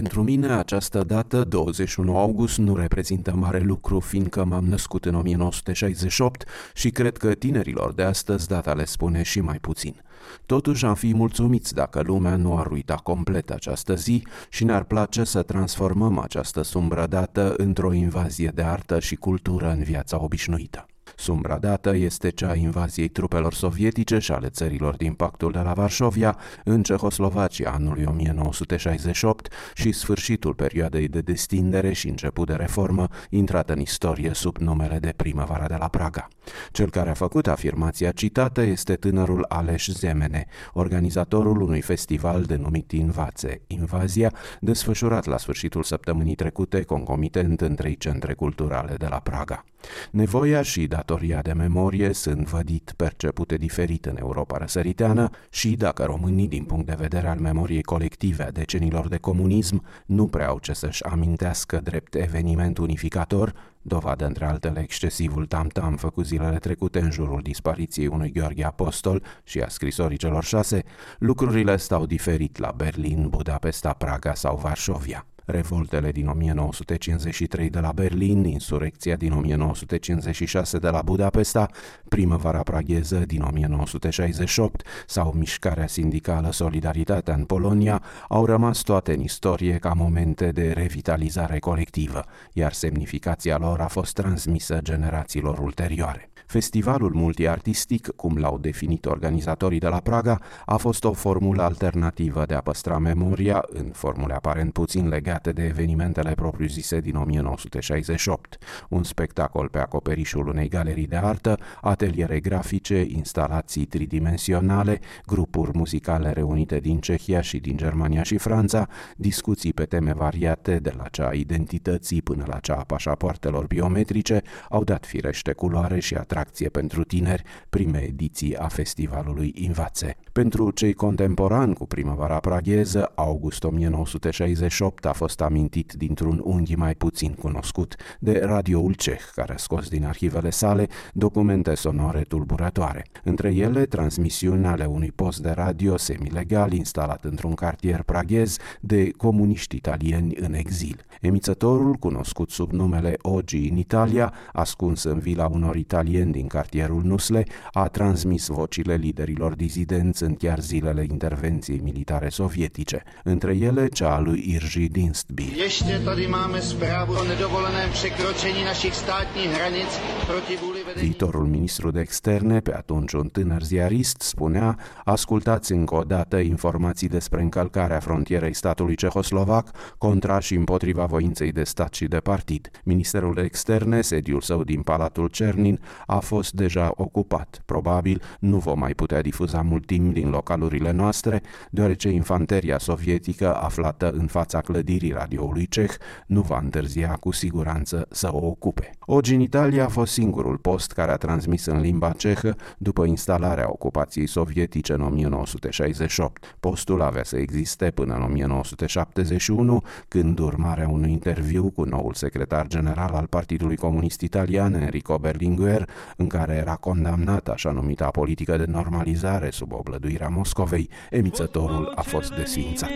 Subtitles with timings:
[0.00, 6.44] Pentru mine această dată, 21 august, nu reprezintă mare lucru, fiindcă m-am născut în 1968
[6.74, 10.02] și cred că tinerilor de astăzi data le spune și mai puțin.
[10.46, 15.24] Totuși am fi mulțumiți dacă lumea nu ar uita complet această zi și ne-ar place
[15.24, 20.89] să transformăm această sumbră dată într-o invazie de artă și cultură în viața obișnuită.
[21.20, 25.72] Sumbra dată este cea a invaziei trupelor sovietice și ale țărilor din pactul de la
[25.72, 33.72] Varșovia în Cehoslovacia anului 1968 și sfârșitul perioadei de destindere și început de reformă intrată
[33.72, 36.28] în istorie sub numele de primăvara de la Praga.
[36.72, 43.60] Cel care a făcut afirmația citată este tânărul Aleș Zemene, organizatorul unui festival denumit Invațe,
[43.66, 49.64] Invazia, desfășurat la sfârșitul săptămânii trecute concomitent în trei centre culturale de la Praga.
[50.10, 56.48] Nevoia și datoria de memorie sunt vădit percepute diferit în Europa răsăriteană și dacă românii,
[56.48, 60.72] din punct de vedere al memoriei colective a decenilor de comunism, nu prea au ce
[60.72, 67.40] să-și amintească drept eveniment unificator, dovadă între altele excesivul tam-tam făcut zilele trecute în jurul
[67.42, 70.82] dispariției unui Gheorghe Apostol și a scrisorii celor șase,
[71.18, 78.44] lucrurile stau diferit la Berlin, Budapesta, Praga sau Varșovia revoltele din 1953 de la Berlin,
[78.44, 81.68] insurecția din 1956 de la Budapesta,
[82.08, 89.76] primăvara pragheză din 1968 sau mișcarea sindicală Solidaritatea în Polonia au rămas toate în istorie
[89.76, 96.30] ca momente de revitalizare colectivă, iar semnificația lor a fost transmisă generațiilor ulterioare.
[96.50, 102.54] Festivalul multiartistic, cum l-au definit organizatorii de la Praga, a fost o formulă alternativă de
[102.54, 105.08] a păstra memoria, în formule aparent puțin
[105.42, 108.58] legate de evenimentele propriu-zise din 1968.
[108.88, 116.78] Un spectacol pe acoperișul unei galerii de artă, ateliere grafice, instalații tridimensionale, grupuri muzicale reunite
[116.78, 121.32] din Cehia și din Germania și Franța, discuții pe teme variate, de la cea a
[121.32, 127.04] identității până la cea a pașapoartelor biometrice, au dat firește culoare și atracție atracție pentru
[127.04, 130.16] tineri, prime ediții a festivalului Invațe.
[130.32, 137.32] Pentru cei contemporani cu primăvara pragheză, august 1968 a fost amintit dintr-un unghi mai puțin
[137.32, 143.04] cunoscut de radioul ceh, care a scos din arhivele sale documente sonore tulburătoare.
[143.24, 149.76] Între ele, transmisiuni ale unui post de radio semilegal instalat într-un cartier praghez de comuniști
[149.76, 151.04] italieni în exil.
[151.20, 157.44] Emițătorul, cunoscut sub numele Ogi în Italia, ascuns în vila unor italieni din cartierul Nusle,
[157.72, 164.20] a transmis vocile liderilor dizidenți în chiar zilele intervenției militare sovietice, între ele cea a
[164.20, 165.08] lui Irji Dinstby.
[165.54, 172.00] Ještě tady máme zprávu o nedovoleném překročení našich státních hranic proti vůli Viitorul ministru de
[172.00, 178.54] externe, pe atunci un tânăr ziarist, spunea ascultați încă o dată informații despre încălcarea frontierei
[178.54, 182.70] statului cehoslovac contra și împotriva voinței de stat și de partid.
[182.84, 187.62] Ministerul de externe, sediul său din Palatul Cernin, a fost deja ocupat.
[187.66, 194.10] Probabil nu vom mai putea difuza mult timp din localurile noastre, deoarece infanteria sovietică aflată
[194.10, 195.90] în fața clădirii radioului ceh
[196.26, 198.90] nu va întârzia cu siguranță să o ocupe.
[199.00, 203.70] Ogi în Italia a fost singurul post care a transmis în limba cehă după instalarea
[203.70, 206.56] ocupației sovietice în 1968.
[206.60, 213.10] Postul avea să existe până în 1971, când urmarea unui interviu cu noul secretar general
[213.14, 219.50] al Partidului Comunist Italian, Enrico Berlinguer, în care era condamnat așa numita politică de normalizare
[219.50, 222.90] sub oblăduirea Moscovei, emițătorul a fost desfințat.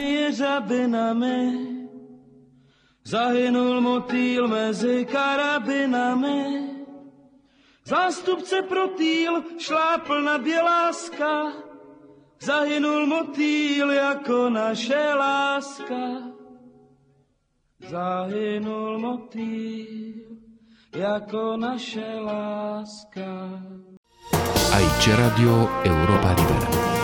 [3.04, 6.72] Zahynul motýl mezi karabinami,
[7.84, 11.53] zástupce protýl šlápl na běláska,
[12.40, 16.32] zahynul motýl jako naše láska.
[17.88, 20.25] Zahynul motýl
[20.96, 23.61] jako naše láska.
[24.73, 27.03] Aici Radio Europa Liberă.